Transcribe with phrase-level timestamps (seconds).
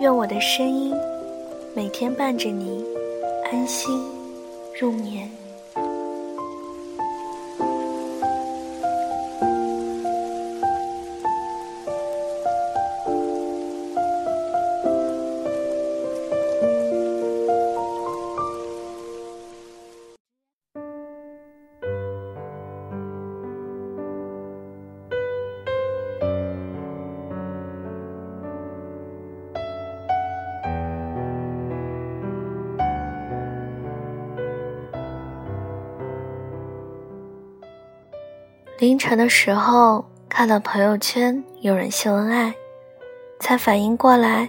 [0.00, 0.94] 愿我的声音
[1.76, 2.82] 每天伴着你
[3.52, 4.02] 安心
[4.80, 5.39] 入眠。
[38.80, 42.54] 凌晨的时候看到朋友圈有人秀恩爱，
[43.38, 44.48] 才反应过来，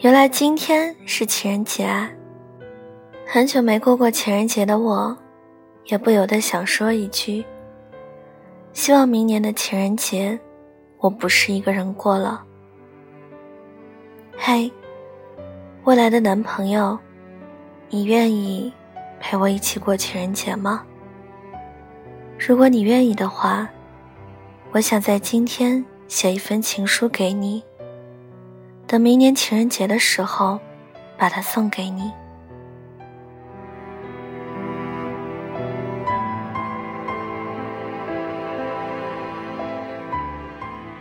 [0.00, 2.10] 原来今天是情人节啊！
[3.24, 5.16] 很久没过过情人节的我，
[5.84, 7.44] 也不由得想说一句：
[8.72, 10.36] 希望明年的情人节，
[10.98, 12.44] 我不是一个人过了。
[14.36, 14.68] 嘿，
[15.84, 16.98] 未来的男朋友，
[17.88, 18.74] 你愿意
[19.20, 20.84] 陪我一起过情人节吗？
[22.46, 23.66] 如果你愿意的话，
[24.70, 27.64] 我想在今天写一封情书给你，
[28.86, 30.60] 等明年情人节的时候，
[31.16, 32.12] 把它送给你。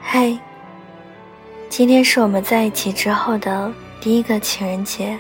[0.02, 0.40] 嘿，
[1.68, 3.70] 今天是我们在一起之后的
[4.00, 5.20] 第一个情人节，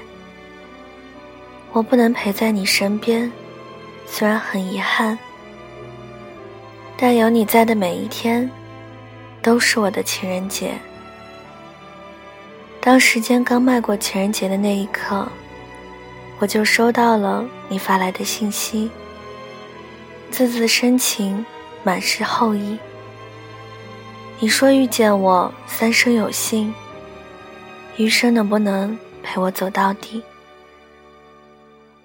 [1.73, 3.29] 我不能陪在你身边，
[4.05, 5.19] 虽然很遗憾。
[7.05, 8.49] 但有你在的每一天，
[9.41, 10.73] 都是我的情人节。
[12.79, 15.27] 当时间刚迈过情人节的那一刻，
[16.39, 18.89] 我就收到了你发来的信息，
[20.31, 21.45] 字字深情，
[21.83, 22.79] 满是厚意。
[24.39, 26.73] 你说遇见我三生有幸，
[27.97, 30.23] 余生能不能陪我走到底？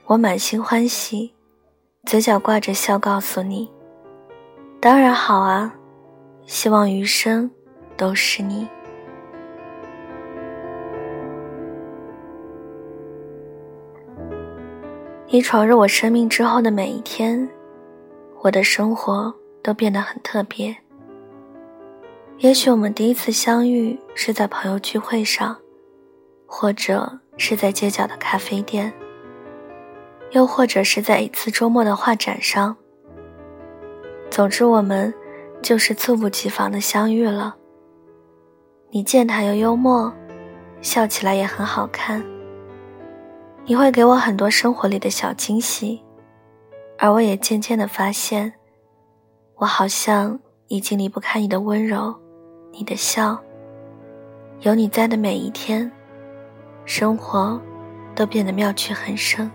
[0.07, 1.33] 我满心欢喜，
[2.05, 3.71] 嘴角挂着笑，告诉你。
[4.81, 5.75] 当然好啊，
[6.47, 7.51] 希望余生
[7.97, 8.67] 都是你。
[15.27, 17.49] 你闯入我生命之后的每一天，
[18.41, 20.75] 我的生活都变得很特别。
[22.39, 25.57] 也许我们第一次相遇是在朋友聚会上，
[26.47, 28.93] 或者是在街角的咖啡店，
[30.31, 32.77] 又或者是在一次周末的画展上。
[34.31, 35.13] 总之，我们
[35.63, 37.57] 就是猝不及防的相遇了。
[38.91, 40.13] 你健谈又幽默，
[40.81, 42.25] 笑起来也很好看。
[43.65, 46.03] 你会给我很多生活里的小惊喜，
[46.99, 48.53] 而我也渐渐的发现，
[49.57, 52.15] 我好像已经离不开你的温柔，
[52.73, 53.39] 你的笑。
[54.61, 55.91] 有你在的每一天，
[56.85, 57.61] 生活
[58.15, 59.51] 都变得妙趣横生。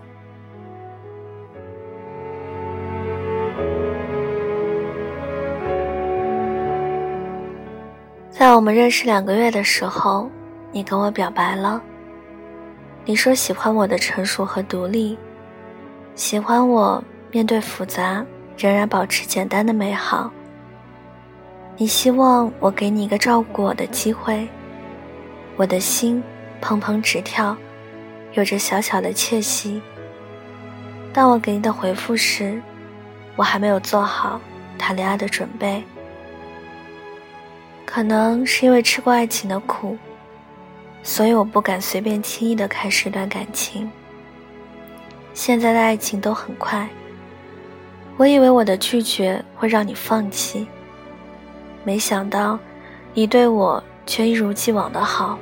[8.44, 10.30] 在我们认识两个月的时候，
[10.70, 11.82] 你跟我表白了。
[13.06, 15.16] 你说喜欢我的成熟和独立，
[16.14, 18.22] 喜欢我面对复杂
[18.58, 20.30] 仍然保持简单的美好。
[21.78, 24.46] 你希望我给你一个照顾我的机会，
[25.56, 26.22] 我的心
[26.60, 27.56] 砰砰直跳，
[28.34, 29.80] 有着小小的窃喜。
[31.14, 32.60] 当我给你的回复时，
[33.36, 34.38] 我还没有做好
[34.76, 35.82] 谈恋爱的准备。
[37.94, 39.96] 可能是因为吃过爱情的苦，
[41.04, 43.88] 所以我不敢随便轻易的开始一段感情。
[45.32, 46.88] 现在的爱情都很快，
[48.16, 50.66] 我以为我的拒绝会让你放弃，
[51.84, 52.58] 没想到
[53.12, 55.38] 你对我却一如既往的好。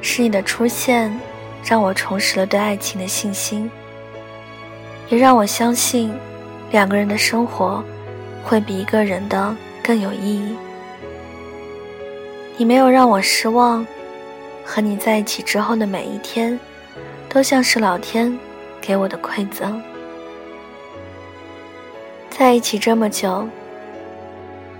[0.00, 1.16] 是你的出现，
[1.62, 3.70] 让我重拾了对爱情的信心，
[5.08, 6.12] 也让我相信，
[6.72, 7.80] 两个人的生活
[8.42, 10.56] 会比一个人的更有意义。
[12.58, 13.86] 你没有让我失望，
[14.64, 16.58] 和你在一起之后的每一天，
[17.28, 18.36] 都像是老天
[18.80, 19.80] 给我的馈赠。
[22.30, 23.46] 在一起这么久，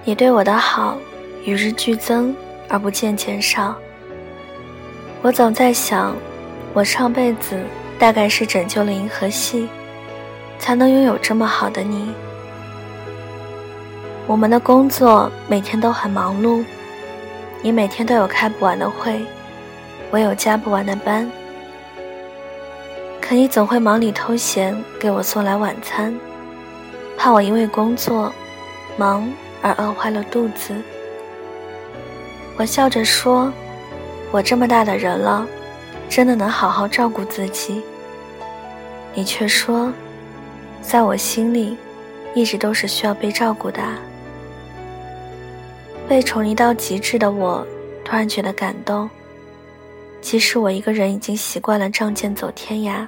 [0.04, 0.96] 你对我的好
[1.44, 2.34] 与日俱增
[2.66, 3.76] 而不见减少。
[5.20, 6.16] 我总在想，
[6.72, 7.62] 我上辈子
[7.98, 9.68] 大概是拯救了银河系，
[10.58, 12.10] 才能拥有这么好的你。
[14.26, 16.64] 我们的工作每天都很忙碌，
[17.62, 19.24] 你每天都有开不完的会，
[20.10, 21.28] 我有加不完的班。
[23.20, 26.16] 可你总会忙里偷闲给我送来晚餐，
[27.16, 28.32] 怕我因为工作
[28.96, 29.28] 忙
[29.62, 30.74] 而饿坏了肚子。
[32.56, 33.52] 我笑着说
[34.30, 35.44] ：“我这么大的人了，
[36.08, 37.82] 真的能好好照顾自己。”
[39.12, 39.92] 你却说
[40.80, 41.76] ：“在我心里，
[42.32, 43.82] 一直都是需要被照顾的。”
[46.08, 47.66] 被宠溺到极致的我，
[48.04, 49.08] 突然觉得感动。
[50.20, 53.06] 即使我一个人已经习惯了仗剑走天涯，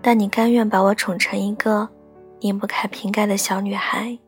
[0.00, 1.88] 但你甘愿把我宠成一个
[2.40, 4.18] 拧不开瓶盖的小女孩。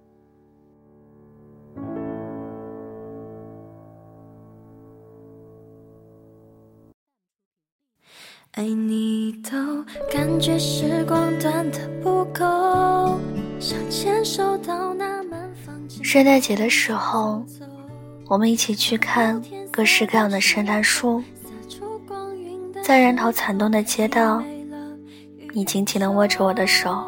[8.53, 9.83] 爱你都
[10.13, 13.19] 感觉时光短的不够，
[13.59, 15.24] 想牵手到那。
[16.03, 17.45] 圣诞节的时候，
[18.27, 21.23] 我们一起去看各式各样的圣诞树。
[22.83, 24.43] 在人头攒动的街道，
[25.53, 27.03] 你紧紧地握着我的手，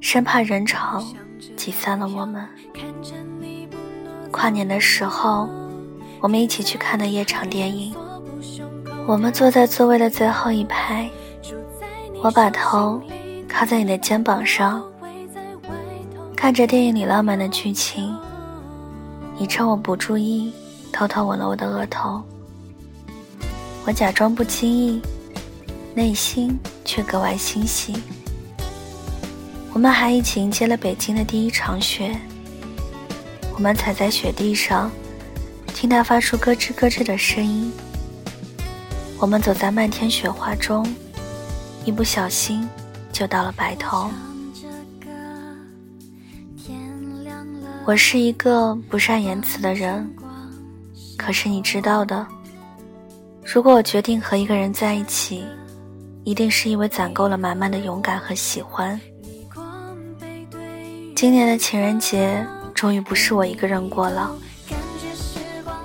[0.00, 1.02] 生怕人潮
[1.56, 2.46] 挤散了我们。
[4.30, 5.48] 跨年的时候，
[6.20, 7.94] 我们一起去看的夜场电影。
[9.06, 11.08] 我们坐在座位的最后一排，
[12.22, 13.00] 我把头
[13.48, 14.82] 靠在你的肩膀上。
[16.42, 18.18] 看着电影里浪漫的剧情，
[19.38, 20.52] 你趁我不注意，
[20.92, 22.20] 偷偷吻了我的额头。
[23.86, 25.00] 我假装不经意，
[25.94, 27.94] 内心却格外欣喜。
[29.72, 32.18] 我们还一起迎接了北京的第一场雪。
[33.54, 34.90] 我们踩在雪地上，
[35.68, 37.72] 听它发出咯吱咯吱的声音。
[39.16, 40.84] 我们走在漫天雪花中，
[41.84, 42.68] 一不小心
[43.12, 44.10] 就到了白头。
[47.84, 50.08] 我是一个不善言辞的人，
[51.16, 52.24] 可是你知道的，
[53.44, 55.44] 如果我决定和一个人在一起，
[56.22, 58.98] 一定是因为攒够了满满的勇敢和喜欢。
[61.16, 64.30] 今年的情人节终于不是我一个人过了，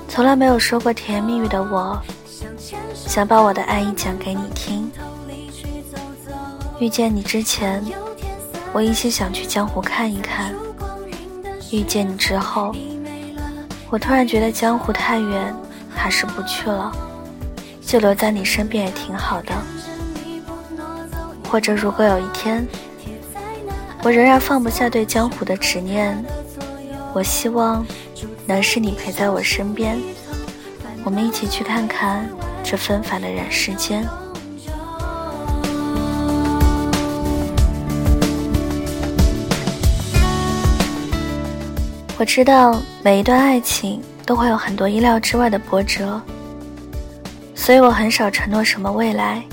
[0.07, 1.99] 从来没有说过甜言蜜语的我，
[2.93, 4.89] 想把我的爱意讲给你听。
[6.79, 7.83] 遇见你之前，
[8.71, 10.53] 我一心想去江湖看一看。
[11.71, 12.73] 遇见你之后，
[13.89, 15.53] 我突然觉得江湖太远，
[15.93, 16.91] 还是不去了，
[17.81, 19.51] 就留在你身边也挺好的。
[21.49, 22.65] 或者，如果有一天，
[24.03, 26.23] 我仍然放不下对江湖的执念，
[27.13, 27.85] 我希望
[28.45, 29.97] 能是你陪在我身边，
[31.03, 32.29] 我们一起去看看
[32.63, 34.07] 这纷繁的人世间。
[42.19, 46.19] 我知道每一段爱情都会有很多意料之外的波折，
[47.53, 49.43] 所以我很少承诺什么未来。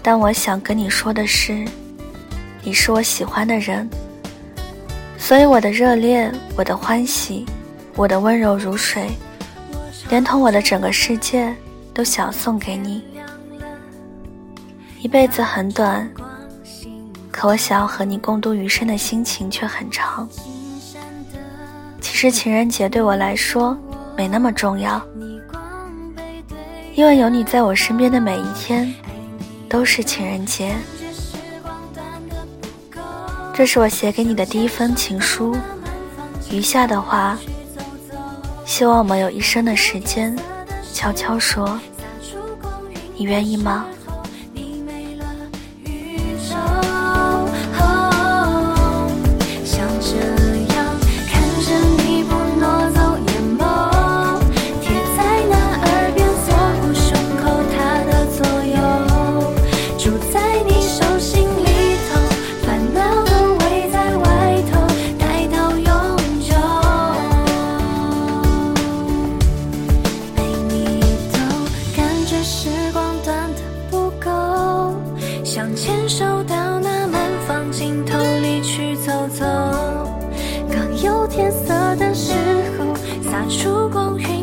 [0.00, 1.64] 但我想跟你说的是，
[2.62, 3.90] 你是我喜欢的人，
[5.18, 7.44] 所以我的热烈，我的欢喜，
[7.96, 9.10] 我的温柔如水，
[10.10, 11.52] 连同我的整个世界，
[11.92, 13.02] 都想送给你。
[15.00, 16.08] 一辈子很短，
[17.32, 20.28] 可我想要和你共度余生的心情却很长。
[22.22, 23.76] 其实情人节对我来说
[24.16, 25.02] 没那么重要，
[26.94, 28.94] 因为有你在我身边的每一天
[29.68, 30.72] 都是情人节。
[33.52, 35.56] 这是我写给你的第一封情书，
[36.48, 37.36] 余下的话，
[38.64, 40.38] 希望我们有一生的时间
[40.94, 41.76] 悄悄说，
[43.16, 43.84] 你愿意吗？
[75.54, 79.44] 想牵手到那满方尽头里去走走。
[80.70, 82.32] 刚有天色的时
[82.78, 82.94] 候
[83.30, 84.41] 洒出光晕